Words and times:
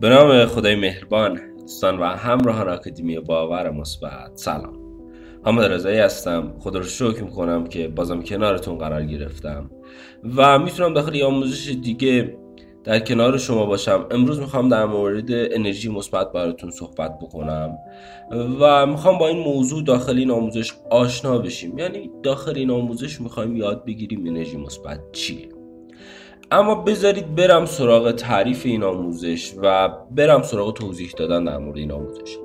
به 0.00 0.08
نام 0.08 0.46
خدای 0.46 0.74
مهربان 0.76 1.40
دوستان 1.60 1.98
و 1.98 2.04
همراهان 2.04 2.68
آکادمی 2.68 3.20
باور 3.20 3.70
مثبت. 3.70 4.30
سلام. 4.34 4.76
حامد 5.44 5.64
رضایی 5.64 5.98
هستم. 5.98 6.54
خدا 6.58 6.78
رو 6.78 6.84
شکر 6.84 7.22
می‌کنم 7.22 7.66
که 7.66 7.88
بازم 7.88 8.22
کنارتون 8.22 8.78
قرار 8.78 9.02
گرفتم 9.02 9.70
و 10.36 10.58
می‌تونم 10.58 10.94
داخل 10.94 11.14
یه 11.14 11.24
آموزش 11.24 11.68
دیگه 11.68 12.36
در 12.84 12.98
کنار 12.98 13.38
شما 13.38 13.66
باشم. 13.66 14.06
امروز 14.10 14.40
می‌خوام 14.40 14.68
در 14.68 14.84
مورد 14.84 15.26
انرژی 15.30 15.88
مثبت 15.88 16.32
براتون 16.32 16.70
صحبت 16.70 17.18
بکنم 17.18 17.78
و 18.60 18.86
می‌خوام 18.86 19.18
با 19.18 19.28
این 19.28 19.38
موضوع 19.38 19.84
داخل 19.84 20.18
این 20.18 20.30
آموزش 20.30 20.72
آشنا 20.90 21.38
بشیم. 21.38 21.78
یعنی 21.78 22.10
داخل 22.22 22.56
این 22.56 22.70
آموزش 22.70 23.20
می‌خوایم 23.20 23.56
یاد 23.56 23.84
بگیریم 23.84 24.26
انرژی 24.26 24.56
مثبت 24.56 25.00
چیه. 25.12 25.48
اما 26.50 26.74
بذارید 26.74 27.34
برم 27.34 27.64
سراغ 27.64 28.12
تعریف 28.12 28.66
این 28.66 28.82
آموزش 28.82 29.54
و 29.62 29.88
برم 30.10 30.42
سراغ 30.42 30.74
توضیح 30.74 31.10
دادن 31.18 31.44
در 31.44 31.58
مورد 31.58 31.78
این 31.78 31.92
آموزش. 31.92 32.38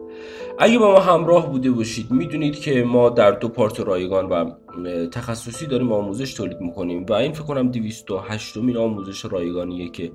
اگه 0.60 0.80
با 0.80 0.92
ما 0.92 1.00
همراه 1.00 1.52
بوده 1.52 1.72
باشید 1.72 2.12
می‌دونید 2.12 2.60
که 2.60 2.84
ما 2.84 3.10
در 3.10 3.32
دو 3.32 3.48
پارت 3.50 3.80
رایگان 3.80 4.26
و 4.30 4.52
تخصصی 5.08 5.68
داریم 5.68 5.92
آموزش 5.92 6.34
تولید 6.34 6.62
می‌کنیم 6.62 7.06
و 7.10 7.14
این 7.14 7.32
فکر 7.32 7.44
کنم 7.44 7.72
208 7.72 8.58
مین 8.58 8.78
آموزش 8.78 9.26
رایگانیه 9.26 9.90
که 9.90 10.12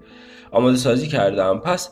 آماده 0.50 0.76
سازی 0.76 1.08
کردم. 1.08 1.58
پس 1.58 1.90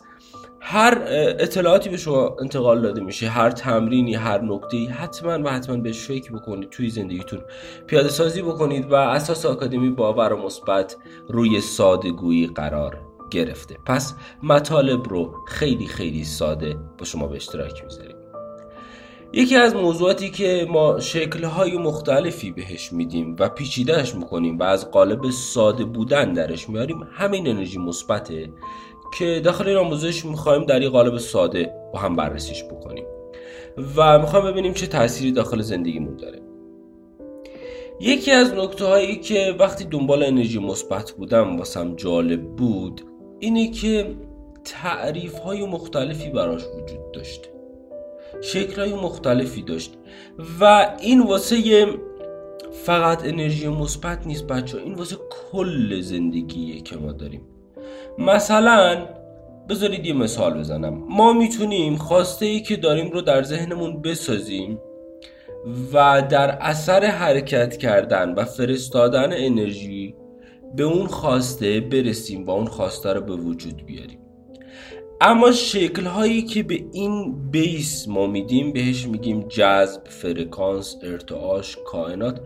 هر 0.67 1.01
اطلاعاتی 1.39 1.89
به 1.89 1.97
شما 1.97 2.35
انتقال 2.41 2.81
داده 2.81 3.01
میشه 3.01 3.27
هر 3.27 3.49
تمرینی 3.49 4.15
هر 4.15 4.41
نکته 4.41 4.77
حتما 4.77 5.39
و 5.43 5.49
حتما 5.49 5.77
بهش 5.77 6.07
فکر 6.07 6.31
بکنید 6.31 6.69
توی 6.69 6.89
زندگیتون. 6.89 7.39
پیاده 7.87 8.09
سازی 8.09 8.41
بکنید 8.41 8.91
و 8.91 8.95
اساس 8.95 9.45
آکادمی 9.45 9.89
باور 9.89 10.33
و 10.33 10.45
مثبت 10.45 10.95
روی 11.29 11.61
سادگویی 11.61 12.47
قرار 12.47 12.97
گرفته. 13.31 13.77
پس 13.85 14.13
مطالب 14.43 15.09
رو 15.09 15.33
خیلی 15.47 15.87
خیلی 15.87 16.23
ساده 16.23 16.77
با 16.97 17.05
شما 17.05 17.27
به 17.27 17.35
اشتراک 17.35 17.83
می‌ذاریم. 17.83 18.15
یکی 19.33 19.55
از 19.55 19.75
موضوعاتی 19.75 20.29
که 20.29 20.67
ما 20.69 20.99
شکلهای 20.99 21.77
مختلفی 21.77 22.51
بهش 22.51 22.93
میدیم 22.93 23.35
و 23.39 23.49
پیچیدهش 23.49 24.15
می‌کنیم 24.15 24.59
و 24.59 24.63
از 24.63 24.91
قالب 24.91 25.29
ساده 25.29 25.85
بودن 25.85 26.33
درش 26.33 26.69
میاریم 26.69 27.07
همین 27.11 27.47
انرژی 27.47 27.77
مثبته. 27.77 28.49
که 29.19 29.41
داخل 29.43 29.67
این 29.67 29.77
آموزش 29.77 30.25
می‌خوایم 30.25 30.63
در 30.63 30.81
یه 30.81 30.89
قالب 30.89 31.17
ساده 31.17 31.73
با 31.93 31.99
هم 31.99 32.15
بررسیش 32.15 32.63
بکنیم 32.63 33.05
و 33.95 34.19
می‌خوایم 34.19 34.45
ببینیم 34.45 34.73
چه 34.73 34.87
تأثیری 34.87 35.31
داخل 35.31 35.61
زندگیمون 35.61 36.15
داره. 36.15 36.41
یکی 37.99 38.31
از 38.31 38.53
نکته 38.53 38.85
هایی 38.85 39.15
که 39.15 39.55
وقتی 39.59 39.85
دنبال 39.85 40.23
انرژی 40.23 40.59
مثبت 40.59 41.11
بودم 41.11 41.57
واسم 41.57 41.95
جالب 41.95 42.41
بود 42.41 43.01
اینه 43.39 43.71
که 43.71 44.15
تعریف 44.63 45.39
های 45.39 45.65
مختلفی 45.65 46.29
براش 46.29 46.61
وجود 46.63 47.11
داشت 47.13 47.49
شکل 48.41 48.81
های 48.81 48.93
مختلفی 48.93 49.61
داشت 49.61 49.93
و 50.61 50.95
این 51.01 51.21
واسه 51.21 51.87
فقط 52.71 53.25
انرژی 53.25 53.67
مثبت 53.67 54.27
نیست 54.27 54.47
بچه 54.47 54.77
این 54.77 54.93
واسه 54.93 55.15
کل 55.51 56.01
زندگیه 56.01 56.81
که 56.81 56.97
ما 56.97 57.11
داریم. 57.11 57.41
مثلا 58.17 59.07
بذارید 59.69 60.05
یه 60.05 60.13
مثال 60.13 60.59
بزنم. 60.59 61.03
ما 61.09 61.33
می‌تونیم 61.33 61.95
خواسته 61.95 62.45
ای 62.45 62.61
که 62.61 62.75
داریم 62.75 63.11
رو 63.11 63.21
در 63.21 63.43
ذهنمون 63.43 64.01
بسازیم 64.01 64.79
و 65.93 66.21
در 66.29 66.49
اثر 66.49 67.05
حرکت 67.05 67.77
کردن 67.77 68.33
و 68.33 68.45
فرستادن 68.45 69.29
انرژی 69.33 70.15
به 70.75 70.83
اون 70.83 71.07
خواسته 71.07 71.79
برسیم 71.79 72.45
و 72.45 72.51
اون 72.51 72.65
خواسته 72.65 73.13
رو 73.13 73.21
به 73.21 73.35
وجود 73.35 73.85
بیاریم. 73.85 74.24
اما 75.21 75.51
شکل 75.51 76.05
هایی 76.05 76.41
که 76.41 76.63
به 76.63 76.85
این 76.93 77.35
بیس 77.51 78.07
ما 78.07 78.27
میدیم 78.27 78.73
بهش 78.73 79.07
میگیم 79.07 79.47
جذب 79.47 80.01
فرکانس 80.07 80.95
ارتعاش 81.03 81.77
کائنات 81.85 82.41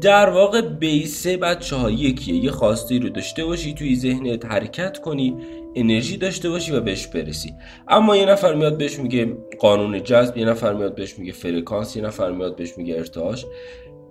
در 0.00 0.30
واقع 0.30 0.60
بیس 0.60 1.26
بچه 1.26 1.76
ها 1.76 1.90
یکیه. 1.90 2.44
یه 2.44 2.50
خواسته 2.50 2.98
رو 2.98 3.08
داشته 3.08 3.44
باشی 3.44 3.74
توی 3.74 3.96
ذهنت 3.96 4.44
حرکت 4.46 4.98
کنی 4.98 5.36
انرژی 5.74 6.16
داشته 6.16 6.50
باشی 6.50 6.72
و 6.72 6.80
بهش 6.80 7.06
برسی. 7.06 7.54
اما 7.88 8.16
یه 8.16 8.26
نفر 8.26 8.54
میاد 8.54 8.78
بهش 8.78 8.98
میگه 8.98 9.36
قانون 9.58 10.02
جذب 10.02 10.36
یه 10.36 10.44
نفر 10.44 10.74
میاد 10.74 10.94
بهش 10.94 11.18
میگه 11.18 11.32
فرکانس 11.32 11.96
یه 11.96 12.02
نفر 12.02 12.30
میاد 12.30 12.56
بهش 12.56 12.78
میگه 12.78 12.94
ارتعاش. 12.94 13.46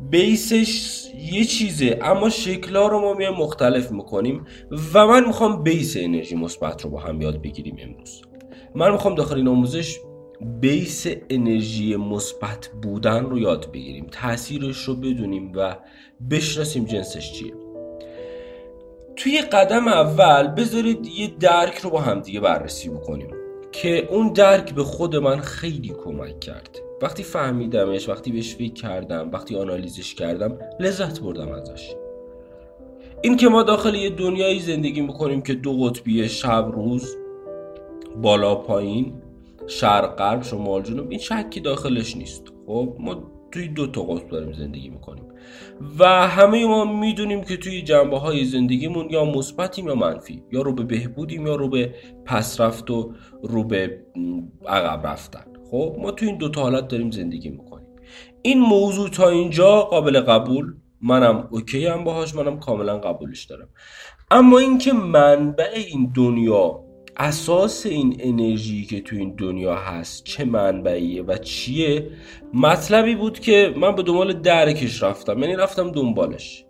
بیسش 0.09 1.03
یه 1.31 1.45
چیزه 1.45 1.99
اما 2.01 2.29
شکلها 2.29 2.87
رو 2.87 2.99
ما 2.99 3.13
میایم 3.13 3.33
مختلف 3.33 3.91
می‌کنیم 3.91 4.45
و 4.93 5.07
من 5.07 5.27
می‌خوام 5.27 5.63
بیس 5.63 5.97
انرژی 5.97 6.35
مثبت 6.35 6.81
رو 6.81 6.89
با 6.89 6.99
هم 6.99 7.21
یاد 7.21 7.41
بگیریم 7.41 7.77
امروز. 7.79 8.21
من 8.75 8.91
می‌خوام 8.91 9.15
داخل 9.15 9.35
این 9.35 9.47
آموزش 9.47 9.99
بیس 10.61 11.07
انرژی 11.29 11.95
مثبت 11.95 12.69
بودن 12.81 13.25
رو 13.25 13.39
یاد 13.39 13.71
بگیریم 13.71 14.07
تاثیرش 14.11 14.77
رو 14.77 14.95
بدونیم 14.95 15.51
و 15.55 15.75
بشناسیم 16.29 16.85
جنسش 16.85 17.31
چیه. 17.31 17.53
توی 19.15 19.41
قدم 19.41 19.87
اول 19.87 20.47
بذارید 20.47 21.07
یه 21.07 21.27
درک 21.39 21.77
رو 21.77 21.89
با 21.89 22.01
هم 22.01 22.19
دیگه 22.19 22.39
بررسی 22.39 22.89
بکنیم 22.89 23.27
که 23.71 24.07
اون 24.11 24.33
درک 24.33 24.73
به 24.73 24.83
خود 24.83 25.15
من 25.15 25.39
خیلی 25.39 25.93
کمک 26.03 26.39
کرد. 26.39 26.79
وقتی 27.03 27.23
فهمیدمش 27.23 28.09
وقتی 28.09 28.31
بهش 28.31 28.55
فکر 28.55 28.73
کردم 28.73 29.29
وقتی 29.33 29.55
آنالیزش 29.55 30.15
کردم 30.15 30.57
لذت 30.79 31.19
بردم 31.19 31.51
ازش. 31.51 31.93
این 33.21 33.37
که 33.37 33.47
ما 33.47 33.63
داخل 33.63 33.95
یه 33.95 34.09
دنیایی 34.09 34.59
زندگی 34.59 35.01
می‌کنیم 35.01 35.41
که 35.41 35.53
دو 35.53 35.83
قطبی 35.83 36.29
شب 36.29 36.71
روز 36.73 37.15
بالا 38.21 38.55
پایین 38.55 39.13
شرق 39.67 40.15
غرب 40.15 40.43
شمال 40.43 40.81
جنوب 40.81 41.09
این 41.09 41.19
شکی 41.19 41.59
داخلش 41.59 42.17
نیست. 42.17 42.43
خب 42.67 42.95
ما 42.99 43.31
توی 43.51 43.67
دو 43.67 43.87
تا 43.87 44.01
قطب 44.01 44.29
داریم 44.29 44.53
زندگی 44.53 44.89
می‌کنیم. 44.89 45.23
و 45.99 46.27
همه 46.27 46.65
ما 46.65 46.85
می‌دونیم 46.85 47.43
که 47.43 47.57
توی 47.57 47.81
جنبه 47.81 48.17
های 48.19 48.45
زندگیمون 48.45 49.09
یا 49.09 49.25
مثبتیم 49.25 49.87
یا 49.87 49.95
منفی 49.95 50.43
یا 50.51 50.61
رو 50.61 50.73
به 50.73 50.83
بهبودیم 50.83 51.47
یا 51.47 51.55
رو 51.55 51.69
به 51.69 51.95
پسرفت 52.25 52.91
و 52.91 53.13
رو 53.43 53.63
به 53.63 54.03
عقب 54.67 55.07
رفتن. 55.07 55.52
خب 55.73 55.95
ما 55.99 56.11
تو 56.11 56.25
این 56.25 56.37
دو 56.37 56.49
تا 56.49 56.61
حالت 56.61 56.87
داریم 56.87 57.11
زندگی 57.11 57.49
می‌کنیم. 57.49 57.87
این 58.41 58.59
موضوع 58.59 59.09
تا 59.09 59.29
اینجا 59.29 59.81
قابل 59.81 60.19
قبول 60.19 60.73
منم 61.01 61.47
اوکی 61.51 61.85
هم 61.85 62.03
باهاش 62.03 62.35
منم 62.35 62.59
کاملا 62.59 62.97
قبولش 62.97 63.43
دارم. 63.45 63.69
اما 64.31 64.59
اینکه 64.59 64.93
منبع 64.93 65.69
این 65.75 66.11
دنیا 66.15 66.79
اساس 67.17 67.85
این 67.85 68.17
انرژی 68.19 68.85
که 68.85 69.01
تو 69.01 69.15
این 69.15 69.35
دنیا 69.35 69.75
هست 69.75 70.23
چه 70.23 70.45
منبعیه 70.45 71.23
و 71.23 71.37
چیه؟ 71.37 72.09
مطلبی 72.53 73.15
بود 73.15 73.39
که 73.39 73.73
من 73.77 73.95
به 73.95 74.03
دنبال 74.03 74.33
درکش 74.33 75.03
رفتم 75.03 75.39
یعنی 75.39 75.55
رفتم 75.55 75.91
دنبالش. 75.91 76.65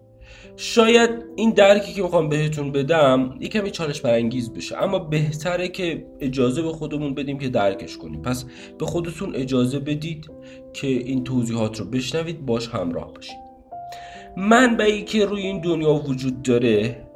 شاید 0.56 1.10
این 1.36 1.50
درکی 1.50 1.94
که 1.94 2.02
می‌خوام 2.02 2.30
بهتون 2.30 2.72
بدم 2.72 3.36
یه 3.40 3.48
کمی 3.48 3.72
چالش 3.72 4.02
برانگیز 4.02 4.54
بشه. 4.54 4.84
اما 4.84 5.00
بهتره 5.00 5.68
که 5.68 6.06
اجازه 6.20 6.62
به 6.62 6.70
خودمون 6.70 7.14
بدیم 7.14 7.38
که 7.38 7.50
درکش 7.50 7.98
کنیم. 7.98 8.22
پس 8.22 8.46
به 8.80 8.86
خودتون 8.86 9.36
اجازه 9.36 9.80
بدید 9.80 10.32
که 10.74 10.88
این 10.88 11.24
توضیحات 11.24 11.80
رو 11.80 11.86
بشنوید 11.86 12.46
باش 12.46 12.70
همراه 12.70 13.14
باشید. 13.14 13.38
منبعی 14.38 15.04
که 15.04 15.26
روی 15.26 15.42
این 15.42 15.62
دنیا 15.62 15.94
وجود 15.94 16.42
داره 16.42 17.08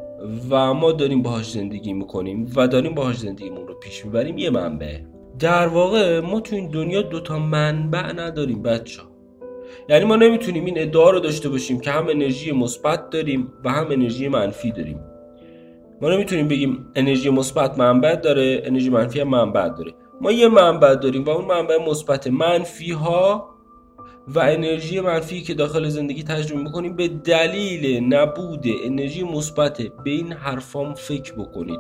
و 0.49 0.73
ما 0.73 0.91
داریم 0.91 1.21
باهاش 1.21 1.51
زندگی 1.51 1.93
می‌کنیم 1.93 2.51
و 2.55 2.67
داریم 2.67 2.93
باهاش 2.93 3.17
زندگیمون 3.17 3.67
رو 3.67 3.73
پیش 3.73 4.05
می‌بریم 4.05 4.37
یه 4.37 4.49
منبع. 4.49 4.97
در 5.39 5.67
واقع 5.67 6.19
ما 6.19 6.39
تو 6.39 6.55
این 6.55 6.69
دنیا 6.69 7.01
دوتا 7.01 7.39
منبع 7.39 8.11
نداریم 8.13 8.61
بچه 8.61 9.01
یعنی 9.89 10.05
ما 10.05 10.15
نمی‌تونیم 10.15 10.65
این 10.65 10.81
ادعا 10.81 11.09
رو 11.09 11.19
داشته 11.19 11.49
باشیم 11.49 11.79
که 11.79 11.91
هم 11.91 12.07
انرژی 12.07 12.51
مثبت 12.51 13.09
داریم 13.09 13.53
و 13.63 13.69
هم 13.69 13.87
انرژی 13.91 14.27
منفی 14.27 14.71
داریم. 14.71 14.99
ما 16.01 16.09
نمی‌تونیم 16.09 16.47
بگیم 16.47 16.87
انرژی 16.95 17.29
مثبت 17.29 17.79
منبع 17.79 18.15
داره 18.15 18.61
انرژی 18.65 18.89
منفی 18.89 19.19
هم 19.19 19.27
منبع 19.27 19.69
داره. 19.69 19.93
ما 20.21 20.31
یه 20.31 20.47
منبع 20.47 20.95
داریم 20.95 21.23
و 21.23 21.29
اون 21.29 21.45
منبع 21.45 21.77
مثبت 21.89 22.27
منفی 22.27 22.91
ها 22.91 23.49
و 24.27 24.39
انرژی 24.39 24.99
منفی 24.99 25.41
که 25.41 25.53
داخل 25.53 25.87
زندگی 25.87 26.23
تجربه 26.23 26.61
می‌کنیم 26.61 26.95
به 26.95 27.07
دلیل 27.07 28.13
نبود 28.13 28.65
انرژی 28.83 29.23
مثبت 29.23 29.81
به 30.03 30.09
این 30.09 30.33
حرفام 30.33 30.93
فکر 30.93 31.33
بکنید. 31.33 31.79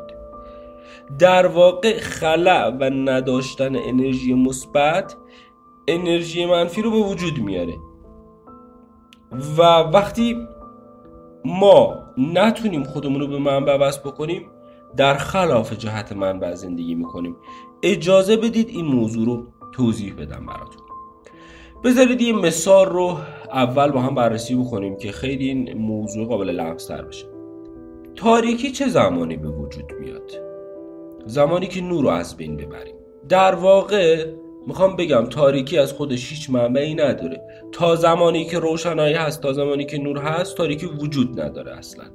در 1.19 1.47
واقع 1.47 1.99
خلع 1.99 2.69
و 2.69 2.83
نداشتن 2.83 3.75
انرژی 3.75 4.33
مثبت 4.33 5.15
انرژی 5.87 6.45
منفی 6.45 6.81
رو 6.81 6.91
به 6.91 6.97
وجود 6.97 7.37
میاره. 7.37 7.73
و 9.57 9.61
وقتی 9.61 10.47
ما 11.45 11.95
نتونیم 12.17 12.83
خودمون 12.83 13.21
رو 13.21 13.27
به 13.27 13.37
منبع 13.37 13.77
وصل 13.77 13.99
بکنیم 13.99 14.45
در 14.97 15.13
خلاف 15.13 15.73
جهت 15.73 16.11
منبع 16.11 16.53
زندگی 16.55 16.95
می‌کنیم. 16.95 17.35
اجازه 17.83 18.37
بدید 18.37 18.69
این 18.69 18.85
موضوع 18.85 19.25
رو 19.25 19.43
توضیح 19.71 20.13
بدم 20.13 20.45
براتون. 20.45 20.81
بذارید 21.83 22.21
یه 22.21 22.33
مثال 22.33 22.85
رو 22.85 23.17
اول 23.53 23.91
با 23.91 24.01
هم 24.01 24.15
بررسی 24.15 24.55
بکنیم 24.55 24.97
که 24.97 25.11
خیلی 25.11 25.47
این 25.47 25.77
موضوع 25.77 26.27
قابل 26.27 26.49
لمس 26.49 26.87
تر 26.87 27.01
بشه. 27.01 27.27
تاریکی 28.15 28.71
چه 28.71 28.87
زمانی 28.87 29.37
به 29.37 29.47
وجود 29.47 29.93
میاد؟ 29.99 30.31
زمانی 31.25 31.67
که 31.67 31.81
نور 31.81 32.03
رو 32.03 32.09
از 32.09 32.37
بین 32.37 32.57
ببریم. 32.57 32.95
در 33.29 33.55
واقع 33.55 34.25
می‌خوام 34.67 34.95
بگم 34.95 35.25
تاریکی 35.25 35.77
از 35.77 35.93
خودش 35.93 36.29
هیچ 36.29 36.49
منبعی 36.49 36.95
نداره. 36.95 37.41
تا 37.71 37.95
زمانی 37.95 38.45
که 38.45 38.59
روشنایی 38.59 39.13
هست 39.13 39.41
تا 39.41 39.53
زمانی 39.53 39.85
که 39.85 39.97
نور 39.97 40.17
هست 40.17 40.57
تاریکی 40.57 40.85
وجود 40.85 41.41
نداره 41.41 41.77
اصلا. 41.77 42.05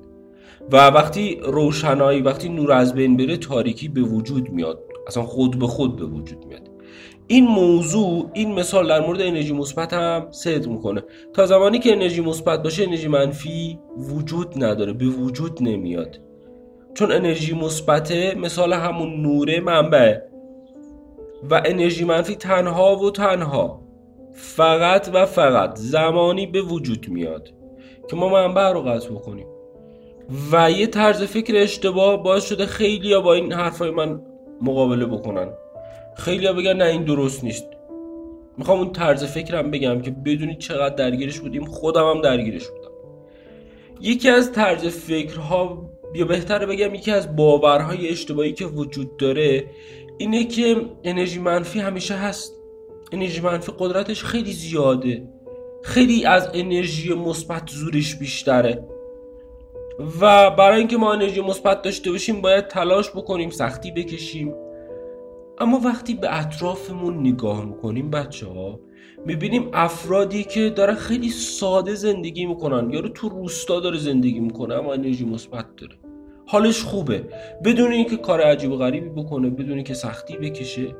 و 0.73 0.77
وقتی 0.91 1.41
روشنایی 1.45 2.21
وقتی 2.21 2.49
نور 2.49 2.73
از 2.73 2.95
بین 2.95 3.17
بره 3.17 3.37
تاریکی 3.37 3.89
به 3.89 4.01
وجود 4.01 4.51
میاد. 4.51 4.79
اصلا 5.07 5.23
خود 5.23 5.59
به 5.59 5.67
خود 5.67 5.97
به 5.97 6.05
وجود 6.05 6.47
میاد. 6.47 6.71
این 7.27 7.47
موضوع 7.47 8.31
این 8.33 8.55
مثال 8.55 8.89
در 8.89 9.07
مورد 9.07 9.21
انرژی 9.21 9.53
مثبت 9.53 9.93
هم 9.93 10.27
صدق 10.31 10.69
می‌کنه. 10.69 11.03
تا 11.33 11.47
زمانی 11.47 11.79
که 11.79 11.93
انرژی 11.93 12.21
مثبت 12.21 12.63
باشه 12.63 12.83
انرژی 12.83 13.09
منفی 13.09 13.79
وجود 13.97 14.65
نداره 14.65 14.93
به 14.93 15.07
وجود 15.07 15.63
نمیاد. 15.63 16.21
چون 16.95 17.13
انرژی 17.13 17.55
مثبت 17.55 18.13
مثال 18.37 18.73
همون 18.73 19.23
نوره 19.23 19.61
منبع 19.61 20.32
و 21.51 21.63
انرژی 21.65 22.05
منفی 22.05 22.35
تنها 22.35 22.97
و 22.97 23.11
تنها. 23.11 23.83
فقط 24.33 25.11
و 25.13 25.27
فقط 25.27 25.77
زمانی 25.77 26.47
به 26.47 26.63
وجود 26.63 27.09
میاد 27.09 27.49
که 28.09 28.17
ما 28.17 28.29
منبع 28.29 28.73
رو 28.73 28.83
قطع 28.83 29.11
بکنیم. 29.11 29.47
و 30.53 30.71
یه 30.71 30.87
طرز 30.87 31.23
فکر 31.23 31.57
اشتباه 31.57 32.23
باعث 32.23 32.49
شده 32.49 32.67
خیلی 32.67 33.13
ها 33.13 33.21
با 33.21 33.35
این 33.35 33.53
حرفای 33.53 33.91
من 33.91 34.21
مقابله 34.61 35.07
بکنن. 35.07 35.49
خیلی 36.17 36.47
ها 36.47 36.53
بگن 36.53 36.77
نه 36.77 36.85
این 36.85 37.05
درست 37.05 37.45
نیست. 37.45 37.67
می‌خوام 38.59 38.79
اون 38.79 38.93
طرز 38.93 39.25
فکرم 39.25 39.71
بگم 39.71 40.03
که 40.03 40.11
بدونید 40.11 40.59
چقدر 40.59 40.95
درگیرش 40.95 41.41
بودیم. 41.41 41.65
خودم 41.65 42.11
هم 42.11 42.21
درگیرش 42.21 42.69
بودم. 42.69 42.91
یکی 44.01 44.29
از 44.29 44.53
طرز 44.53 44.87
فکرها 44.87 45.91
یا 46.15 46.25
بهتره 46.25 46.67
بگم 46.67 46.95
یکی 46.95 47.11
از 47.11 47.37
باورهای 47.37 48.09
اشتباهی 48.09 48.53
که 48.53 48.67
وجود 48.67 49.17
داره 49.17 49.65
اینه 50.19 50.45
که 50.45 50.77
انرژی 51.05 51.39
منفی 51.39 51.79
همیشه 51.79 52.15
هست. 52.15 52.55
انرژی 53.13 53.41
منفی 53.41 53.73
قدرتش 53.79 54.25
خیلی 54.25 54.53
زیاده. 54.53 55.29
خیلی 55.83 56.25
از 56.25 56.51
انرژی 56.55 57.15
مثبت 57.15 57.71
زورش 57.71 58.17
بیشتره. 58.17 58.89
و 60.21 60.51
برای 60.51 60.79
اینکه 60.79 60.97
ما 60.97 61.13
انرژی 61.13 61.41
مثبت 61.41 61.83
داشته 61.83 62.11
باشیم 62.11 62.41
باید 62.41 62.69
تلاش 62.69 63.11
بکنیم 63.11 63.51
سختی 63.51 63.91
بکشیم. 63.91 64.55
اما 65.59 65.81
وقتی 65.85 66.15
به 66.15 66.41
اطرافمون 66.41 67.21
نگاه 67.21 67.65
می‌کنیم 67.65 68.11
بچه 68.11 68.47
ها 68.47 68.81
می‌بینیم 69.27 69.71
افرادی 69.73 70.45
که 70.45 70.71
دارن 70.71 70.95
خیلی 70.95 71.31
ساده 71.31 71.95
زندگی 71.95 72.47
می‌کنن. 72.47 72.91
یارو 72.91 73.09
تو 73.09 73.29
روستا 73.29 73.81
داره 73.81 73.99
زندگی 73.99 74.41
می‌کنه 74.41 74.75
اما 74.75 74.93
انرژی 74.93 75.25
مثبت 75.25 75.77
داره. 75.77 75.97
حالش 76.47 76.83
خوبه. 76.83 77.25
بدون 77.65 77.93
اینکه 77.93 78.17
کار 78.17 78.41
عجیب 78.41 78.73
و 78.73 78.77
غریبی 78.77 79.09
بکنه 79.09 79.51
بدون 79.51 79.75
اینکه 79.75 79.95
سختی 79.95 80.37
بکشه. 80.37 80.97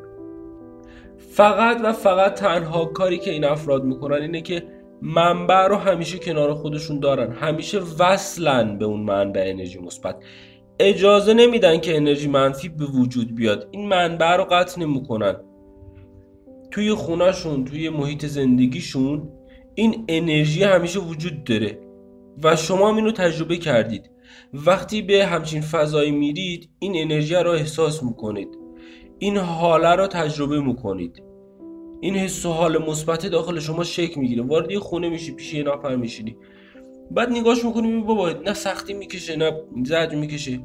فقط 1.19 1.81
و 1.85 1.93
فقط 1.93 2.35
تنها 2.35 2.85
کاری 2.85 3.19
که 3.19 3.31
این 3.31 3.45
افراد 3.45 3.85
می‌کنن 3.85 4.23
اینه 4.23 4.41
که 4.41 4.63
منبع 5.03 5.67
رو 5.67 5.77
همیشه 5.77 6.19
کنار 6.19 6.55
خودشون 6.55 7.01
دارن. 7.01 7.33
همیشه 7.33 7.81
وصلن 7.99 8.79
به 8.79 8.85
اون 8.85 9.01
منبع 9.01 9.45
انرژی 9.47 9.79
مثبت. 9.79 10.17
اجازه 10.79 11.35
نمیدن 11.35 11.79
که 11.79 11.97
انرژی 11.97 12.29
منفی 12.29 12.69
به 12.69 12.85
وجود 12.85 13.35
بیاد. 13.35 13.69
این 13.71 13.89
منبع 13.89 14.37
رو 14.37 14.45
قطع 14.45 14.81
نمی‌کنن. 14.81 15.37
توی 16.71 16.95
خونهشون 16.95 17.65
توی 17.65 17.89
محیط 17.89 18.27
زندگیشون 18.27 19.29
این 19.75 20.05
انرژی 20.09 20.65
همیشه 20.65 21.01
وجود 21.01 21.45
داره. 21.45 21.79
و 22.43 22.57
شما 22.57 22.89
هم 22.89 22.97
اینو 22.97 23.13
تجربه 23.13 23.57
کردید. 23.57 24.11
وقتی 24.53 25.03
به 25.03 25.27
همچین 25.27 25.61
فضایی 25.61 26.11
میرید 26.11 26.71
این 26.79 26.93
انرژی 26.97 27.35
رو 27.35 27.51
احساس 27.51 28.03
می‌کنید. 28.03 28.49
این 29.19 29.37
حاله 29.37 29.95
رو 29.95 30.07
تجربه 30.07 30.61
می‌کنید. 30.61 31.23
این 32.01 32.17
حس 32.17 32.47
و 32.47 32.53
حال 32.53 32.79
مثبت 32.79 33.27
داخل 33.27 33.61
شما 33.61 33.85
شکل 33.85 34.21
می‌گیره. 34.21 34.43
وارد 34.43 34.71
یه 34.71 34.79
خونه 34.79 35.09
میشی 35.09 35.33
پیش 35.33 35.55
یه 35.55 35.63
نفر 35.63 35.97
میشینی. 35.97 36.37
بعد 37.11 37.31
نگاش 37.31 37.65
می‌کنی 37.65 38.01
بابا 38.01 38.31
نه 38.31 38.55
سختی 38.55 38.95
می‌کشه 38.95 39.37
نه 39.37 39.53
زج 39.85 40.15
می‌کشه 40.15 40.61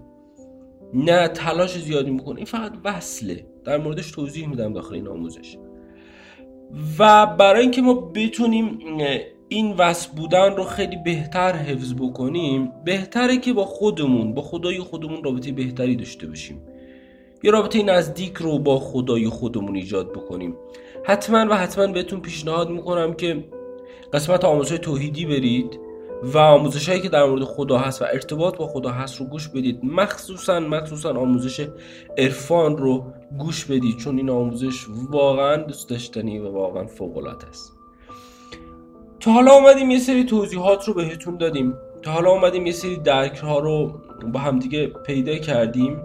نه 0.93 1.27
تلاش 1.27 1.77
زیادی 1.77 2.11
می‌کنه. 2.11 2.35
این 2.35 2.45
فقط 2.45 2.73
وصله. 2.83 3.47
در 3.65 3.77
موردش 3.77 4.11
توضیح 4.11 4.47
میدم 4.47 4.73
داخل 4.73 4.95
این 4.95 5.07
آموزش. 5.07 5.57
و 6.99 7.25
برای 7.25 7.61
اینکه 7.61 7.81
ما 7.81 7.93
بتونیم 7.93 8.79
این 9.49 9.75
وصل 9.77 10.09
بودن 10.15 10.55
رو 10.55 10.63
خیلی 10.63 10.95
بهتر 11.05 11.53
حفظ 11.53 11.93
بکنیم. 11.93 12.71
بهتره 12.85 13.37
که 13.37 13.53
با 13.53 13.65
خودمون 13.65 14.33
با 14.33 14.41
خدای 14.41 14.79
خودمون 14.79 15.23
رابطه 15.23 15.51
بهتری 15.51 15.95
داشته 15.95 16.27
باشیم. 16.27 16.61
یه 17.43 17.51
رابطه 17.51 17.83
نزدیک 17.83 18.37
رو 18.37 18.59
با 18.59 18.79
خدای 18.79 19.29
خودمون 19.29 19.75
ایجاد 19.75 20.11
بکنیم. 20.11 20.55
حتما 21.03 21.45
و 21.49 21.57
حتما 21.57 21.87
بهتون 21.87 22.19
پیشنهاد 22.19 22.69
می‌کنم 22.69 23.13
که 23.13 23.43
قسمت 24.13 24.45
آموزش 24.45 24.77
توحیدی 24.77 25.25
برید 25.25 25.79
و 26.23 26.37
آموزش 26.37 26.89
هایی 26.89 27.01
که 27.01 27.09
در 27.09 27.25
مورد 27.25 27.43
خدا 27.43 27.77
هست 27.77 28.01
و 28.01 28.05
ارتباط 28.05 28.57
با 28.57 28.67
خدا 28.67 28.89
هست 28.89 29.19
رو 29.19 29.25
گوش 29.25 29.47
بدید. 29.47 29.79
مخصوصا 29.83 30.59
مخصوصا 30.59 31.13
آموزش 31.13 31.67
عرفان 32.17 32.77
رو 32.77 33.13
گوش 33.37 33.65
بدید 33.65 33.97
چون 33.97 34.17
این 34.17 34.29
آموزش 34.29 34.85
واقعا 35.11 35.57
دوست 35.57 35.89
داشتنی 35.89 36.39
و 36.39 36.51
واقعا 36.51 36.87
فوق 36.87 37.17
العاده 37.17 37.47
است. 37.47 37.76
حالا 39.31 39.51
اومدیم 39.51 39.91
یه 39.91 39.99
سری 39.99 40.23
توضیحات 40.23 40.87
رو 40.87 40.93
بهتون 40.93 41.37
دادیم. 41.37 41.73
تا 42.01 42.11
حالا 42.11 42.31
اومدیم 42.31 42.65
یه 42.65 42.71
سری 42.71 42.97
درک 42.97 43.37
ها 43.37 43.59
رو 43.59 44.01
با 44.33 44.39
همدیگه 44.39 44.87
پیدا 44.87 45.35
کردیم. 45.35 46.01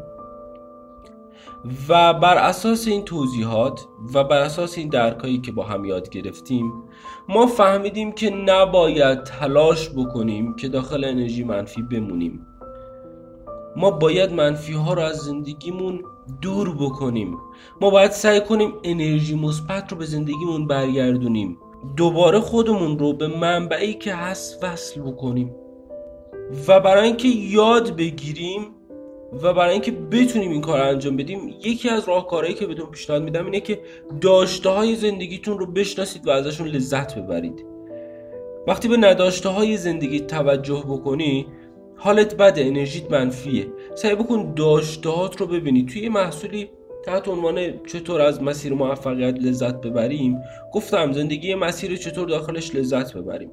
و 1.88 2.14
بر 2.14 2.36
اساس 2.36 2.88
این 2.88 3.04
توضیحات 3.04 3.86
و 4.14 4.24
بر 4.24 4.38
اساس 4.38 4.78
این 4.78 4.88
درکایی 4.88 5.40
که 5.40 5.52
با 5.52 5.64
هم 5.64 5.84
یاد 5.84 6.08
گرفتیم 6.08 6.72
ما 7.28 7.46
فهمیدیم 7.46 8.12
که 8.12 8.30
نباید 8.30 9.22
تلاش 9.22 9.90
بکنیم 9.90 10.56
که 10.56 10.68
داخل 10.68 11.04
انرژی 11.04 11.44
منفی 11.44 11.82
بمونیم. 11.82 12.46
ما 13.76 13.90
باید 13.90 14.32
منفی 14.32 14.72
ها 14.72 14.94
رو 14.94 15.02
از 15.02 15.16
زندگیمون 15.16 16.02
دور 16.40 16.74
بکنیم. 16.74 17.38
ما 17.80 17.90
باید 17.90 18.10
سعی 18.10 18.40
کنیم 18.40 18.72
انرژی 18.84 19.34
مثبت 19.34 19.92
رو 19.92 19.98
به 19.98 20.04
زندگیمون 20.04 20.66
برگردونیم. 20.66 21.58
دوباره 21.96 22.40
خودمون 22.40 22.98
رو 22.98 23.12
به 23.12 23.26
منبعی 23.26 23.94
که 23.94 24.14
هست 24.14 24.64
وصل 24.64 25.00
بکنیم 25.00 25.54
و 26.68 26.80
برای 26.80 27.06
اینکه 27.06 27.28
یاد 27.28 27.96
بگیریم 27.96 28.66
و 29.42 29.54
برای 29.54 29.72
اینکه 29.72 29.92
بتونیم 29.92 30.50
این 30.50 30.60
کار 30.60 30.78
رو 30.78 30.88
انجام 30.88 31.16
بدیم 31.16 31.54
یکی 31.64 31.88
از 31.88 32.08
راهکارهایی 32.08 32.54
که 32.54 32.66
بهتون 32.66 32.86
پیشنهاد 32.86 33.22
میدم 33.22 33.44
اینه 33.44 33.60
که 33.60 33.80
داشته 34.20 34.68
های 34.68 34.94
زندگیتون 34.94 35.58
رو 35.58 35.66
بشناسید 35.66 36.26
و 36.26 36.30
ازشون 36.30 36.66
لذت 36.66 37.18
ببرید. 37.18 37.64
وقتی 38.66 38.88
به 38.88 38.96
نداشته 38.96 39.48
های 39.48 39.76
زندگی 39.76 40.20
توجه 40.20 40.84
بکنی 40.88 41.46
حالت 41.96 42.36
بد 42.36 42.54
انرژیت 42.56 43.10
منفیه. 43.10 43.66
سعی 43.94 44.14
بکن 44.14 44.54
داشتهات 44.54 45.40
رو 45.40 45.46
ببینید 45.46 45.88
توی 45.88 46.08
محصولی 46.08 46.70
تحت 47.04 47.28
عنوان 47.28 47.86
چطور 47.86 48.20
از 48.20 48.42
مسیر 48.42 48.72
موفقیت 48.74 49.38
لذت 49.40 49.80
ببریم 49.80 50.38
گفتم 50.72 51.12
زندگی 51.12 51.54
مسیر 51.54 51.96
چطور 51.96 52.28
داخلش 52.28 52.74
لذت 52.74 53.16
ببریم. 53.16 53.50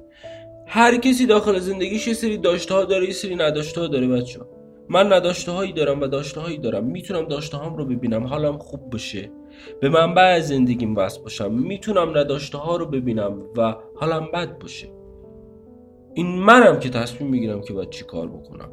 هر 0.66 0.96
کسی 0.96 1.26
داخل 1.26 1.58
زندگیش 1.58 2.06
یه 2.06 2.14
سری 2.14 2.38
داشته 2.38 2.74
ها 2.74 2.84
داره 2.84 3.06
یه 3.06 3.12
سری 3.12 3.36
نداشته 3.36 3.80
ها 3.80 3.86
داره 3.86 4.08
بچه 4.08 4.40
من 4.88 5.12
نداشته 5.12 5.52
هایی 5.52 5.72
دارم 5.72 6.00
و 6.00 6.06
داشته 6.06 6.40
هایی 6.40 6.58
دارم. 6.58 6.84
می‌تونم 6.84 7.24
داشته 7.24 7.56
هام 7.56 7.76
رو 7.76 7.84
ببینم 7.84 8.26
حالم 8.26 8.58
خوب 8.58 8.90
باشه. 8.90 9.30
به 9.80 9.88
منبع 9.88 10.40
زندگیم 10.40 10.96
وصل 10.96 11.22
باشم. 11.22 11.52
می‌تونم 11.52 12.18
نداشته 12.18 12.58
ها 12.58 12.76
رو 12.76 12.86
ببینم 12.86 13.42
و 13.56 13.74
حالم 13.94 14.28
بد 14.34 14.58
باشه. 14.58 14.88
این 16.14 16.26
منم 16.26 16.78
که 16.78 16.88
تصمیم 16.88 17.30
می‌گیرم 17.30 17.60
که 17.60 17.72
باید 17.72 17.90
چی 17.90 18.04
کار 18.04 18.28
بکنم. 18.28 18.72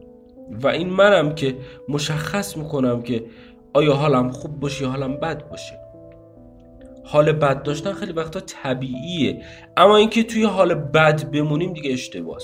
و 0.63 0.67
این 0.67 0.89
منم 0.89 1.35
که 1.35 1.55
مشخص 1.89 2.57
می‌کنم 2.57 3.01
که 3.01 3.25
آیا 3.73 3.93
حالم 3.93 4.29
خوب 4.29 4.59
باشه 4.59 4.83
یا 4.83 4.89
حالم 4.89 5.17
بد 5.17 5.49
باشه؟ 5.49 5.79
حال 7.03 7.31
بد 7.31 7.63
داشتن 7.63 7.93
خیلی 7.93 8.11
وقتا 8.11 8.39
طبیعیه. 8.39 9.43
اما 9.77 9.97
اینکه 9.97 10.23
توی 10.23 10.43
حال 10.43 10.73
بد 10.73 11.31
بمونیم 11.31 11.73
دیگه 11.73 11.93
اشتباهه 11.93 12.41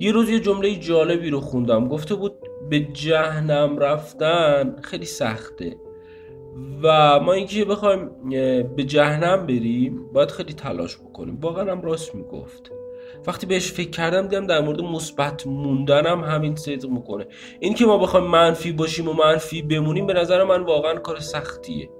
یه 0.00 0.12
روز 0.12 0.30
یه 0.30 0.40
جمله 0.40 0.76
جالبی 0.76 1.30
رو 1.30 1.40
خوندم. 1.40 1.88
گفته 1.88 2.14
بود 2.14 2.32
به 2.70 2.80
جهنم 2.80 3.78
رفتن 3.78 4.76
خیلی 4.82 5.04
سخته. 5.04 5.76
و 6.82 7.20
ما 7.20 7.32
اینکه 7.32 7.64
بخوایم 7.64 8.10
به 8.76 8.84
جهنم 8.84 9.46
بریم 9.46 10.12
باید 10.12 10.30
خیلی 10.30 10.52
تلاش 10.52 10.98
بکنیم. 10.98 11.38
واقعا 11.40 11.72
هم 11.72 11.82
راست 11.82 12.14
می‌گفت. 12.14 12.72
وقتی 13.26 13.46
بهش 13.46 13.72
فکر 13.72 13.90
کردم 13.90 14.22
دیدم 14.22 14.46
در 14.46 14.60
مورد 14.60 14.80
مثبت 14.80 15.46
موندنم 15.46 16.24
همین 16.24 16.56
صدق 16.56 16.88
می‌کنه. 16.88 17.26
این 17.60 17.74
که 17.74 17.86
ما 17.86 17.98
بخوایم 17.98 18.26
منفی 18.26 18.72
باشیم 18.72 19.08
و 19.08 19.12
منفی 19.12 19.62
بمونیم 19.62 20.06
به 20.06 20.12
نظر 20.12 20.44
من 20.44 20.62
واقعا 20.62 20.94
کار 20.94 21.20
سختیه. 21.20 21.90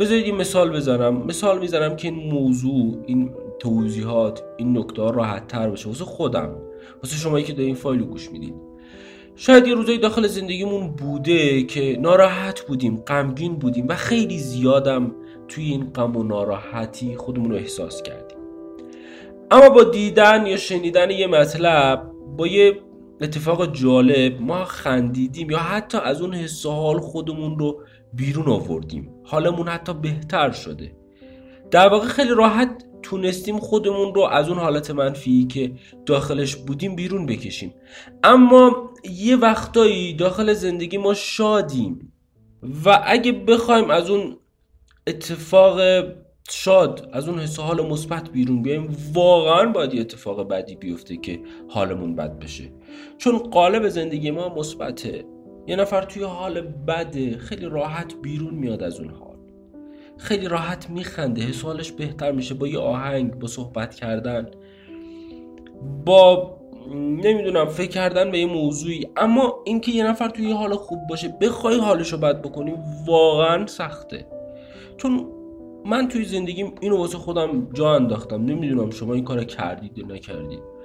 بذارید 0.00 0.24
این 0.24 0.36
مثال 0.36 0.76
بزنم. 0.76 1.26
مثال 1.26 1.58
می‌زنم 1.58 1.96
که 1.96 2.08
این 2.08 2.32
موضوع 2.32 3.02
این 3.06 3.34
توضیحات 3.58 4.42
این 4.56 4.78
نکته 4.78 5.02
راحت 5.02 5.48
تر 5.48 5.70
باشه 5.70 5.88
واسه 5.88 6.04
خودم. 6.04 6.56
واسه 7.02 7.16
شمایی 7.16 7.44
که 7.44 7.62
این 7.62 7.74
فایل 7.74 8.00
رو 8.00 8.06
گوش 8.06 8.30
می‌دید 8.30 8.54
شاید 9.38 9.66
یه 9.66 9.74
روزایی 9.74 9.98
داخل 9.98 10.26
زندگیمون 10.26 10.88
بوده 10.88 11.62
که 11.62 11.98
ناراحت 12.00 12.60
بودیم 12.60 12.96
غمگین 12.96 13.56
بودیم 13.56 13.86
و 13.88 13.94
خیلی 13.94 14.38
زیادم 14.38 15.12
توی 15.48 15.64
این 15.64 15.90
غم 15.90 16.16
و 16.16 16.22
ناراحتی 16.22 17.16
خودمون 17.16 17.50
رو 17.50 17.56
احساس 17.56 18.02
کردیم. 18.02 18.25
اما 19.50 19.68
با 19.68 19.84
دیدن 19.84 20.46
یا 20.46 20.56
شنیدن 20.56 21.10
یه 21.10 21.26
مطلب 21.26 22.10
با 22.36 22.46
یه 22.46 22.80
اتفاق 23.20 23.72
جالب 23.72 24.40
ما 24.40 24.64
خندیدیم 24.64 25.50
یا 25.50 25.58
حتی 25.58 25.98
از 25.98 26.22
اون 26.22 26.34
حس 26.34 26.66
حال 26.66 26.98
خودمون 26.98 27.58
رو 27.58 27.82
بیرون 28.12 28.48
آوردیم. 28.48 29.14
حالمون 29.24 29.68
حتی 29.68 29.94
بهتر 29.94 30.50
شده. 30.50 30.96
در 31.70 31.88
واقع 31.88 32.06
خیلی 32.06 32.34
راحت 32.34 32.84
تونستیم 33.02 33.58
خودمون 33.58 34.14
رو 34.14 34.22
از 34.22 34.48
اون 34.48 34.58
حالت 34.58 34.90
منفی 34.90 35.44
که 35.44 35.72
داخلش 36.06 36.56
بودیم 36.56 36.96
بیرون 36.96 37.26
بکشیم. 37.26 37.74
اما 38.24 38.90
یه 39.10 39.36
وقتایی 39.36 40.14
داخل 40.14 40.52
زندگی 40.52 40.98
ما 40.98 41.14
شادیم 41.14 42.12
و 42.84 43.02
اگه 43.04 43.32
بخوایم 43.32 43.90
از 43.90 44.10
اون 44.10 44.36
اتفاق 45.06 45.80
شاد 46.50 47.08
از 47.12 47.28
اون 47.28 47.38
حس 47.38 47.60
حال 47.60 47.86
مثبت 47.86 48.30
بیرون 48.30 48.62
بیایم 48.62 48.96
واقعا 49.12 49.72
باید 49.72 49.94
یه 49.94 50.00
اتفاق 50.00 50.48
بدی 50.48 50.76
بیفته 50.76 51.16
که 51.16 51.40
حالمون 51.68 52.16
بد 52.16 52.38
بشه. 52.38 52.72
چون 53.18 53.38
قالب 53.38 53.88
زندگی 53.88 54.30
ما 54.30 54.54
مثبته. 54.54 55.24
یه 55.66 55.76
نفر 55.76 56.02
توی 56.02 56.22
حال 56.22 56.60
بده 56.60 57.38
خیلی 57.38 57.66
راحت 57.66 58.14
بیرون 58.22 58.54
میاد 58.54 58.82
از 58.82 59.00
اون 59.00 59.10
حال. 59.10 59.36
خیلی 60.18 60.48
راحت 60.48 60.90
میخنده 60.90 61.42
حس 61.42 61.62
حالش 61.62 61.92
بهتر 61.92 62.32
میشه 62.32 62.54
با 62.54 62.68
یه 62.68 62.78
آهنگ 62.78 63.38
با 63.38 63.46
صحبت 63.46 63.94
کردن 63.94 64.50
با 66.06 66.56
نمی‌دونم 66.94 67.66
فکر 67.66 67.90
کردن 67.90 68.30
به 68.30 68.38
یه 68.38 68.46
موضوعی. 68.46 69.06
اما 69.16 69.62
اینکه 69.64 69.92
یه 69.92 70.06
نفر 70.06 70.28
توی 70.28 70.52
حال 70.52 70.74
خوب 70.76 70.98
باشه 71.08 71.28
بخوای 71.40 71.78
حالش 71.78 72.12
رو 72.12 72.18
بد 72.18 72.42
بکنی 72.42 72.74
واقعا 73.06 73.66
سخته. 73.66 74.26
چون 74.96 75.26
من 75.86 76.08
توی 76.08 76.24
زندگیم 76.24 76.72
اینو 76.80 76.96
واسه 76.96 77.18
خودم 77.18 77.68
جا 77.72 77.94
انداختم. 77.94 78.44
نمی‌دونم 78.44 78.90
شما 78.90 79.14
این 79.14 79.24
کار 79.24 79.44
کردید 79.44 79.98
یا 79.98 80.06
نکردید. 80.06 80.76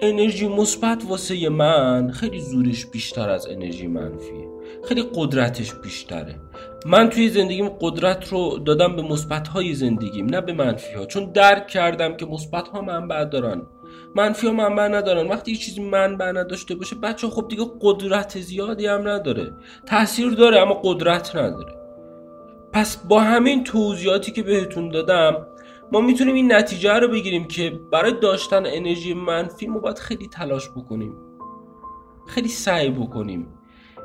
انرژی 0.00 0.48
مثبت 0.48 1.04
واسه 1.08 1.48
من 1.48 2.10
خیلی 2.10 2.40
زورش 2.40 2.86
بیشتر 2.86 3.30
از 3.30 3.46
انرژی 3.46 3.86
منفیه 3.86 4.48
خیلی 4.84 5.04
قدرتش 5.14 5.74
بیشتره. 5.74 6.40
من 6.86 7.10
توی 7.10 7.28
زندگیم 7.28 7.68
قدرت 7.68 8.28
رو 8.28 8.58
دادم 8.58 8.96
به 8.96 9.02
مثبت 9.02 9.48
های 9.48 9.74
زندگیم 9.74 10.26
نه 10.26 10.40
به 10.40 10.52
منفی 10.52 10.94
ها 10.94 11.06
چون 11.06 11.32
درک 11.32 11.66
کردم 11.66 12.16
که 12.16 12.26
مثبت 12.26 12.68
ها 12.68 12.80
منبع 12.80 13.24
دارن. 13.24 13.62
منفی 14.16 14.46
ها 14.46 14.52
منبع 14.52 14.88
ندارن. 14.88 15.28
وقتی 15.28 15.50
یه 15.50 15.56
چیزی 15.56 15.80
منبع 15.80 16.32
نداشته 16.32 16.74
باشه 16.74 16.96
بچه 16.96 17.28
خب 17.28 17.48
دیگه 17.48 17.64
قدرت 17.80 18.40
زیادی 18.40 18.86
هم 18.86 19.08
نداره. 19.08 19.52
تاثیر 19.86 20.30
داره 20.30 20.60
اما 20.60 20.74
قدرت 20.74 21.36
نداره. 21.36 21.77
پس 22.78 22.96
با 22.96 23.20
همین 23.20 23.64
توضیحاتی 23.64 24.32
که 24.32 24.42
بهتون 24.42 24.88
دادم 24.88 25.46
ما 25.92 26.00
می‌تونیم 26.00 26.34
این 26.34 26.52
نتیجه 26.52 26.92
رو 26.92 27.08
بگیریم 27.08 27.44
که 27.44 27.80
برای 27.92 28.12
داشتن 28.20 28.66
انرژی 28.66 29.14
منفی 29.14 29.66
ما 29.66 29.78
باید 29.78 29.98
خیلی 29.98 30.28
تلاش 30.28 30.70
بکنیم. 30.70 31.16
خیلی 32.26 32.48
سعی 32.48 32.90
بکنیم. 32.90 33.46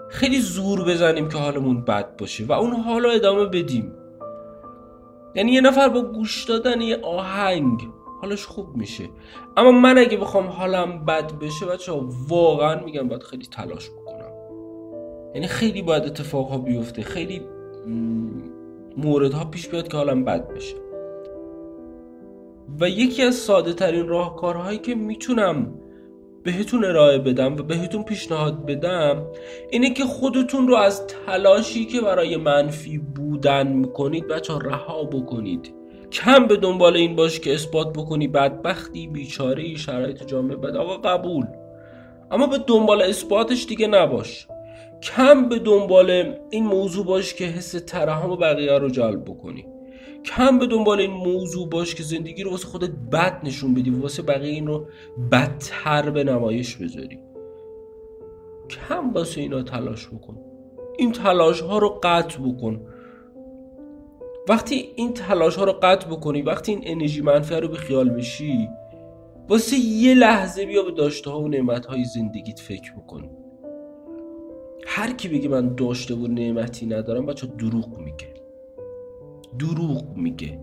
خیلی 0.10 0.40
زور 0.40 0.86
بزنیم 0.86 1.30
که 1.30 1.38
حالمون 1.38 1.82
بد 1.82 2.18
باشه 2.18 2.46
و 2.46 2.52
اون 2.52 2.72
حال 2.74 3.04
رو 3.04 3.10
ادامه 3.10 3.46
بدیم. 3.46 3.92
یعنی 5.36 5.52
یه 5.52 5.62
نفر 5.62 5.90
با 5.90 6.02
گوش 6.02 6.44
دادن 6.44 6.82
یه 6.82 7.02
آهنگ 7.04 7.90
حالش 8.22 8.46
خوب 8.46 8.76
میشه. 8.76 9.10
اما 9.58 9.72
من 9.72 9.98
اگه 9.98 10.18
بخوام 10.18 10.48
حالم 10.48 11.06
بد 11.06 11.40
بشه 11.40 11.66
بچه 11.66 11.92
واقعا 12.28 12.84
میگم 12.84 13.08
باید 13.08 13.24
خیلی 13.24 13.46
تلاش 13.46 13.90
بکنم. 13.90 14.32
یعنی 15.36 15.48
خیلی 15.48 15.82
باید 15.82 16.04
اتفاق 16.04 16.66
بیفته 16.66 17.02
خیلی 17.02 17.42
موردها 18.98 19.46
پیش 19.46 19.68
بیاد 19.68 19.88
که 19.88 19.98
حالم 19.98 20.26
بد 20.26 20.54
بشه. 20.54 20.76
و 22.80 22.90
یکی 22.90 23.24
از 23.24 23.36
ساده 23.36 23.74
ترین 23.74 24.08
راهکارهایی 24.08 24.78
که 24.78 24.96
می‌تونم 24.96 25.74
بهتون 26.44 26.86
ارائه 26.86 27.18
بدم 27.18 27.54
و 27.54 27.64
بهتون 27.64 28.04
پیشنهاد 28.04 28.66
بدم 28.66 29.26
اینه 29.72 29.94
که 29.94 30.04
خودتون 30.04 30.68
رو 30.68 30.76
از 30.76 31.08
تلاشی 31.08 31.86
که 31.86 32.02
برای 32.02 32.38
منفی 32.38 32.98
بودن 32.98 33.68
می‌کنید 33.68 34.28
بچه 34.28 34.54
رها 34.60 35.04
بکنید. 35.04 35.74
کم 36.12 36.48
به 36.48 36.56
دنبال 36.56 36.96
این 36.96 37.16
باش 37.16 37.40
که 37.40 37.54
اثبات 37.54 37.94
بکنی 37.94 38.28
بدبختی 38.28 39.08
بیچاره 39.08 39.76
شرایط 39.76 40.26
جامعه 40.26 40.56
بد 40.56 40.76
آقا 40.76 40.98
قبول. 40.98 41.46
اما 42.32 42.48
به 42.48 42.58
دنبال 42.68 43.02
اثباتش 43.02 43.66
دیگه 43.66 43.88
نباش. 43.88 44.48
کم 45.04 45.50
به 45.50 45.60
دنبال 45.60 46.36
این 46.50 46.66
موضوع 46.66 47.06
باش 47.06 47.34
که 47.34 47.46
حس 47.46 47.72
ترحم 47.72 48.36
بقیه 48.36 48.78
رو 48.78 48.90
جلب 48.90 49.24
بکنی. 49.26 49.66
کم 50.26 50.60
به 50.60 50.68
دنبال 50.68 51.00
این 51.00 51.12
موضوع 51.12 51.70
باش 51.70 51.96
که 51.96 52.04
زندگی 52.04 52.44
رو 52.44 52.52
واسه 52.52 52.68
خودت 52.68 52.90
بد 53.12 53.40
نشون 53.44 53.74
بدی 53.74 53.90
و 53.90 54.02
واسه 54.02 54.22
بقیه 54.22 54.54
این 54.54 54.68
رو 54.68 54.88
بدتر 55.32 56.10
به 56.10 56.24
نمایش 56.24 56.76
بذاری. 56.76 57.20
کم 58.70 59.14
واسه 59.14 59.42
اینا 59.42 59.64
تلاش 59.64 60.08
بکن. 60.08 60.38
این 60.98 61.12
تلاش 61.12 61.62
ها 61.62 61.78
رو 61.78 62.00
قطع 62.04 62.40
بکن. 62.40 62.82
وقتی 64.50 64.90
این 64.96 65.14
تلاش 65.14 65.56
ها 65.56 65.64
رو 65.64 65.72
قطع 65.72 66.08
بکنی 66.08 66.42
وقتی 66.42 66.72
این 66.72 66.82
انرژی 66.86 67.22
منفی 67.22 67.56
رو 67.56 67.68
به 67.68 67.78
خیال 67.78 68.10
بشی 68.10 68.70
واسه 69.50 69.76
یه 69.78 70.14
لحظه 70.14 70.66
بیا 70.66 70.84
به 70.84 70.92
داشته 70.92 71.30
ها 71.30 71.42
و 71.42 71.48
نعمت 71.48 71.86
های 71.86 72.04
زندگیت 72.04 72.60
فکر 72.60 72.94
بکن. 72.94 73.43
هر 74.88 75.12
کی 75.12 75.28
بگه 75.28 75.50
من 75.50 75.76
داشته 75.76 76.16
و 76.16 76.28
نعمتی 76.28 76.86
ندارم 76.86 77.26
بچه 77.26 77.48
دروغ 77.48 77.98
میگه. 77.98 78.34
دروغ 79.60 80.16
میگه. 80.16 80.60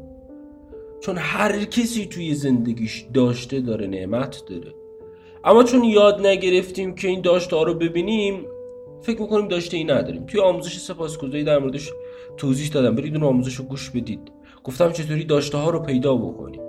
چون 1.00 1.16
هر 1.18 1.64
کسی 1.64 2.06
توی 2.06 2.34
زندگیش 2.34 3.06
داشته 3.14 3.60
داره 3.60 3.86
نعمت 3.86 4.42
داره. 4.46 4.74
اما 5.44 5.62
چون 5.62 5.84
یاد 5.84 6.26
نگرفتیم 6.26 6.94
که 6.94 7.08
این 7.08 7.20
داشته 7.20 7.56
ها 7.56 7.62
رو 7.62 7.74
ببینیم 7.74 8.44
فکر 9.02 9.20
می‌کنیم 9.20 9.48
داشته 9.48 9.76
ای 9.76 9.84
نداریم. 9.84 10.26
توی 10.26 10.40
آموزش 10.40 10.78
سپاسگزاری 10.78 11.44
در 11.44 11.58
موردش 11.58 11.90
توضیح 12.36 12.70
دادم. 12.70 12.94
برید 12.94 13.14
اون 13.14 13.24
آموزش 13.24 13.54
رو 13.54 13.64
گوش 13.64 13.90
بدید. 13.90 14.32
گفتم 14.64 14.92
چطوری 14.92 15.24
داشته 15.24 15.58
ها 15.58 15.70
رو 15.70 15.78
پیدا 15.78 16.16
بکنیم. 16.16 16.60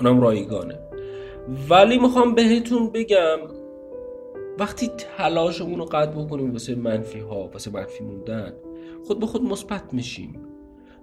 اونم 0.00 0.20
رایگانه. 0.20 0.78
ولی 1.70 1.98
می‌خوام 1.98 2.34
بهتون 2.34 2.90
بگم 2.90 3.38
وقتی 4.60 4.90
تلاشمون 5.16 5.78
رو 5.78 5.84
قطع 5.84 6.10
بکنیم 6.10 6.52
واسه 6.52 6.74
منفی 6.74 7.18
ها 7.18 7.48
واسه 7.48 7.70
منفی 7.70 8.04
موندن 8.04 8.52
خود 9.06 9.20
به 9.20 9.26
خود 9.26 9.42
مثبت 9.42 9.94
میشیم. 9.94 10.40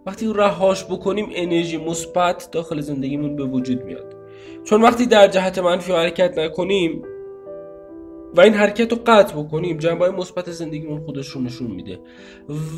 وقتی 0.06 0.34
رهاش 0.36 0.86
بکنیم 0.86 1.30
انرژی 1.36 1.78
مثبت 1.78 2.50
داخل 2.52 2.82
زندگیمون 2.82 3.36
به 3.36 3.44
وجود 3.44 3.84
میاد. 3.84 4.16
چون 4.64 4.82
وقتی 4.82 5.06
در 5.06 5.28
جهت 5.28 5.60
منفی 5.60 5.92
حرکت 5.92 6.38
نکنیم 6.38 7.02
و 8.36 8.42
این 8.42 8.54
حرکت 8.54 8.92
رو 8.92 9.00
قطع 9.06 9.36
بکنیم 9.36 9.78
جنبه 9.78 10.06
های 10.06 10.16
مثبت 10.16 10.52
زندگیمون 10.52 11.00
خودش 11.00 11.28
رو 11.28 11.42
نشون 11.42 11.72
میده 11.72 12.00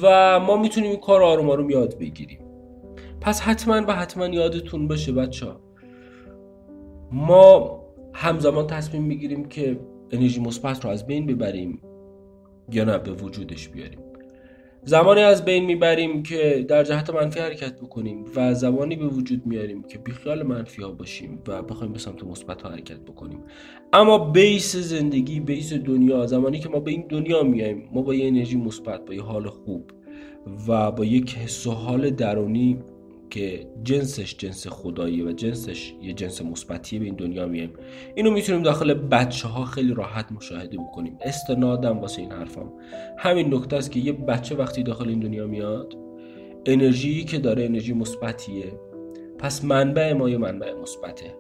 و 0.01 0.39
ما 0.39 0.57
می‌تونیم 0.57 0.89
این 0.89 1.00
کار 1.00 1.24
آروم 1.24 1.50
آروم 1.50 1.69
یاد 1.69 1.98
بگیریم. 1.98 2.39
پس 3.21 3.41
حتما 3.41 3.81
و 3.88 3.95
حتما 3.95 4.25
یادتون 4.27 4.88
باشه 4.88 5.12
بچه 5.12 5.45
ها 5.45 5.59
ما 7.12 7.79
همزمان 8.13 8.67
تصمیم 8.67 9.03
می‌گیریم 9.03 9.45
که 9.45 9.79
انرژی 10.11 10.41
مثبت 10.41 10.85
رو 10.85 10.89
از 10.89 11.07
بین 11.07 11.25
ببریم 11.25 11.81
یا 12.71 12.83
نه 12.83 12.97
به 12.97 13.11
وجودش 13.11 13.69
بیاریم. 13.69 13.99
زمانی 14.85 15.21
از 15.21 15.45
بین 15.45 15.65
می‌بریم 15.65 16.23
که 16.23 16.65
در 16.67 16.83
جهت 16.83 17.09
منفی 17.09 17.39
حرکت 17.39 17.79
بکنیم 17.79 18.25
و 18.35 18.53
زمانی 18.53 18.95
به 18.95 19.07
وجود 19.07 19.45
میاریم 19.45 19.83
که 19.83 19.97
بیخیال 19.97 20.43
منفی 20.43 20.81
ها 20.81 20.91
باشیم 20.91 21.39
و 21.47 21.61
بخوایم 21.61 21.93
به 21.93 21.99
سمت 21.99 22.23
مثبت 22.23 22.61
ها 22.61 22.69
حرکت 22.69 22.99
بکنیم. 22.99 23.39
اما 23.93 24.17
بیس 24.17 24.75
زندگی 24.75 25.39
بیس 25.39 25.73
دنیا 25.73 26.25
زمانی 26.25 26.59
که 26.59 26.69
ما 26.69 26.79
به 26.79 26.91
این 26.91 27.05
دنیا 27.09 27.43
میایم 27.43 27.89
ما 27.91 28.01
با 28.01 28.13
یه 28.13 28.27
انرژی 28.27 28.57
مثبت 28.57 29.05
با 29.05 29.13
یه 29.13 29.21
حال 29.21 29.49
خوب 29.49 29.91
و 30.67 30.91
با 30.91 31.05
یک 31.05 31.35
حس 31.35 31.67
و 31.67 31.71
حال 31.71 32.09
درونی 32.09 32.79
که 33.29 33.67
جنسش 33.83 34.38
جنس 34.38 34.67
خداییه 34.67 35.25
و 35.25 35.31
جنسش 35.31 35.93
یه 36.01 36.13
جنس 36.13 36.41
مثبتیه 36.41 37.00
به 37.00 37.05
این 37.05 37.15
دنیا 37.15 37.45
میایم. 37.48 37.74
اینو 38.15 38.31
می‌تونیم 38.31 38.63
داخل 38.63 38.93
بچه 38.93 39.48
ها 39.48 39.65
خیلی 39.65 39.93
راحت 39.93 40.31
مشاهده 40.31 40.77
بکنیم. 40.77 41.17
استنادم 41.21 42.00
واسه 42.00 42.21
این 42.21 42.31
حرفم 42.31 42.74
همین 43.17 43.53
نکته 43.53 43.75
است 43.75 43.91
که 43.91 44.00
یه 44.00 44.12
بچه 44.12 44.55
وقتی 44.55 44.83
داخل 44.83 45.09
این 45.09 45.19
دنیا 45.19 45.48
میاد 45.48 45.93
انرژی 46.65 47.24
که 47.24 47.39
داره 47.39 47.65
انرژی 47.65 47.93
مثبتیه. 47.93 48.74
پس 49.38 49.63
منبع 49.63 50.13
ما 50.13 50.29
یه 50.29 50.38
منبع 50.38 50.74
مثبته. 50.74 51.36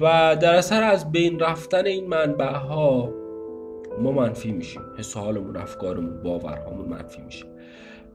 و 0.00 0.36
در 0.40 0.54
اثر 0.54 0.82
از 0.82 1.12
بین 1.12 1.38
رفتن 1.38 1.86
این 1.86 2.06
منبع 2.06 2.52
ها 2.52 3.14
ما 4.02 4.12
منفی 4.12 4.52
میشیم. 4.52 4.82
حس 4.98 5.16
حالمون 5.16 5.56
افکارمون 5.56 6.22
باورهامون 6.22 6.88
منفی 6.88 7.22
میشه. 7.22 7.55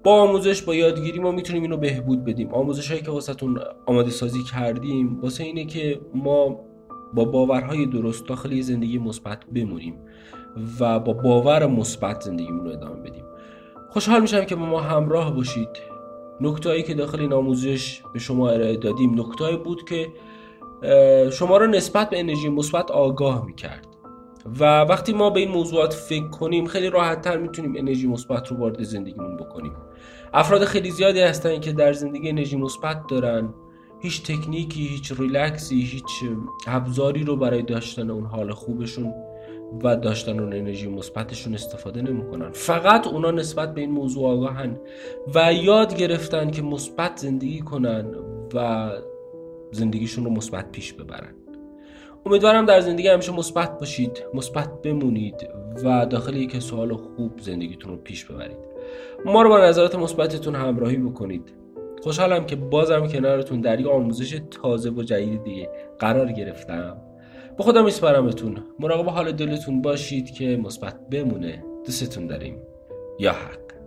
با 0.03 0.22
آموزش 0.22 0.62
با 0.62 0.75
یادگیری 0.75 1.20
ما 1.20 1.31
می‌تونیم 1.31 1.62
اینو 1.62 1.77
بهبود 1.77 2.25
بدیم. 2.25 2.53
آموزش 2.53 2.89
هایی 2.89 3.03
که 3.03 3.12
واسهتون 3.12 3.60
آماده 3.86 4.10
سازی 4.10 4.43
کردیم 4.43 5.20
واسه 5.22 5.43
اینه 5.43 5.65
که 5.65 6.01
ما 6.13 6.60
با 7.13 7.25
باورهای 7.25 7.86
درست 7.86 8.27
داخل 8.27 8.62
زندگی 8.62 8.98
مثبت 8.98 9.46
بمونیم 9.46 9.96
و 10.79 11.00
با 11.00 11.13
باور 11.13 11.65
مثبت 11.65 12.22
زندگیمون 12.22 12.65
رو 12.65 12.72
ادامه 12.72 12.96
بدیم. 12.96 13.24
خوشحال 13.89 14.22
میشم 14.22 14.46
که 14.46 14.55
با 14.55 14.65
ما 14.65 14.79
همراه 14.79 15.36
باشید. 15.36 15.70
نکتهایی 16.41 16.84
که 16.84 16.93
داخل 16.93 17.20
این 17.20 17.34
آموزش 17.34 18.01
به 18.13 18.20
شما 18.20 18.50
ارائه 18.50 18.77
دادیم 18.77 19.20
نکتهایی 19.20 19.58
بود 19.58 19.84
که 19.89 20.08
شما 21.31 21.58
رو 21.58 21.67
نسبت 21.67 22.10
به 22.10 22.20
انرژی 22.20 22.50
مثبت 22.50 22.91
آگاه 22.91 23.46
می‌کرد. 23.46 23.88
و 24.60 24.81
وقتی 24.81 25.13
ما 25.13 25.29
به 25.29 25.39
این 25.39 25.51
موضوعات 25.51 25.93
فکر 25.93 26.27
کنیم 26.27 26.65
خیلی 26.65 26.89
راحت 26.89 27.22
تر 27.22 27.38
می‌تونیم 27.38 27.74
انرژی 27.77 28.08
مثبت 28.08 28.48
رو 28.48 28.58
وارد 28.58 28.84
زندگیمون 28.84 29.38
بکنیم. 29.38 29.74
افراد 30.33 30.65
خیلی 30.65 30.91
زیادی 30.91 31.19
هستن 31.19 31.59
که 31.59 31.71
در 31.71 31.93
زندگی 31.93 32.29
انرژی 32.29 32.57
مثبت 32.57 33.07
دارن. 33.07 33.53
هیچ 34.00 34.23
تکنیکی 34.23 34.88
هیچ 34.88 35.11
ریلکسی 35.19 35.81
هیچ 35.81 36.23
ابزاری 36.67 37.23
رو 37.23 37.35
برای 37.35 37.61
داشتن 37.61 38.09
اون 38.09 38.25
حال 38.25 38.51
خوبشون 38.51 39.13
و 39.83 39.95
داشتن 39.95 40.39
اون 40.39 40.53
انرژی 40.53 40.88
مثبتشون 40.88 41.53
استفاده 41.53 42.01
نمی‌کنن. 42.01 42.51
فقط 42.51 43.07
اونا 43.07 43.31
نسبت 43.31 43.73
به 43.73 43.81
این 43.81 43.91
موضوع 43.91 44.29
آگاهن 44.29 44.79
و 45.35 45.53
یاد 45.53 45.95
گرفتن 45.95 46.51
که 46.51 46.61
مثبت 46.61 47.17
زندگی 47.17 47.59
کنن 47.59 48.05
و 48.53 48.89
زندگیشون 49.71 50.25
رو 50.25 50.31
مثبت 50.31 50.71
پیش 50.71 50.93
ببرن. 50.93 51.33
امیدوارم 52.25 52.65
در 52.65 52.81
زندگی 52.81 53.07
همیشه 53.07 53.31
مثبت 53.31 53.79
باشید 53.79 54.23
مثبت 54.33 54.81
بمونید 54.81 55.47
و 55.83 56.05
داخل 56.05 56.35
یک 56.35 56.59
سوال 56.59 56.95
خوب 56.95 57.39
زندگیتون 57.39 57.91
رو 57.91 57.97
پیش 57.97 58.25
ببرید. 58.25 58.70
ما 59.25 59.41
رو 59.41 59.50
با 59.50 59.60
نظرات 59.60 59.95
مثبتتون 59.95 60.55
همراهی 60.55 60.98
بکنید. 60.98 61.53
خوشحالم 62.03 62.45
که 62.45 62.55
بازم 62.55 63.07
کنارتون 63.07 63.62
در 63.62 63.79
یک 63.79 63.88
آموزش 63.88 64.41
تازه 64.62 64.89
و 64.89 65.03
جدید 65.03 65.43
دیگه 65.43 65.69
قرار 66.00 66.31
گرفتم. 66.31 66.98
به 67.57 67.63
خدا 67.63 67.83
میسپارمتون. 67.83 68.57
مراقب 68.79 69.10
حال 69.10 69.31
دلتون 69.31 69.81
باشید 69.81 70.31
که 70.31 70.57
مثبت 70.63 71.10
بمونه. 71.10 71.63
دوستتون 71.86 72.27
داریم. 72.27 72.57
یا 73.19 73.31
حق. 73.31 73.80